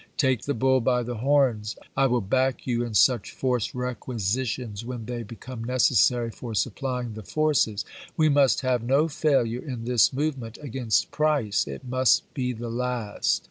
[0.17, 1.75] Take the bull by the horns.
[1.95, 7.09] I will back you in such forced requi sitions when they become necessary for supplying
[7.09, 7.85] ^curt^, the forces.
[8.17, 10.41] We must have no failure in this move i862^° w^r.
[10.41, 11.67] ment against Price.
[11.67, 13.39] It must be the last."